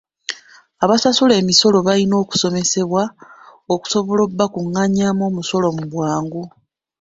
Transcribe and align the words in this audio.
Abasasula 0.83 1.33
emisolo 1.41 1.77
balina 1.87 2.15
okusomesebwa 2.23 3.03
okusobola 3.73 4.21
okubakungaanyaamu 4.23 5.21
omusolo 5.29 5.67
mu 5.77 5.83
bwangu. 5.91 6.43